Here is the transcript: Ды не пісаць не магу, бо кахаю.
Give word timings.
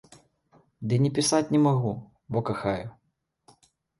Ды 0.93 0.97
не 1.03 1.11
пісаць 1.19 1.43
не 1.57 1.61
магу, 1.67 1.93
бо 2.35 2.43
кахаю. 2.49 2.87